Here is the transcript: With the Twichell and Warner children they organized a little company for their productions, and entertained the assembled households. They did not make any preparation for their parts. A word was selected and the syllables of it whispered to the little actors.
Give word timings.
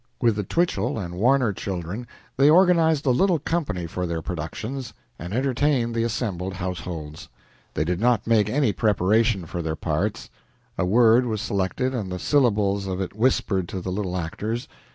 With 0.19 0.35
the 0.35 0.43
Twichell 0.43 0.97
and 0.97 1.13
Warner 1.13 1.53
children 1.53 2.07
they 2.35 2.49
organized 2.49 3.05
a 3.05 3.11
little 3.11 3.37
company 3.37 3.85
for 3.85 4.07
their 4.07 4.23
productions, 4.23 4.95
and 5.19 5.31
entertained 5.31 5.93
the 5.93 6.01
assembled 6.01 6.53
households. 6.53 7.29
They 7.75 7.83
did 7.83 7.99
not 7.99 8.25
make 8.25 8.49
any 8.49 8.73
preparation 8.73 9.45
for 9.45 9.61
their 9.61 9.75
parts. 9.75 10.31
A 10.75 10.85
word 10.87 11.27
was 11.27 11.39
selected 11.39 11.93
and 11.93 12.11
the 12.11 12.17
syllables 12.17 12.87
of 12.87 12.99
it 12.99 13.15
whispered 13.15 13.69
to 13.69 13.79
the 13.79 13.91
little 13.91 14.17
actors. 14.17 14.67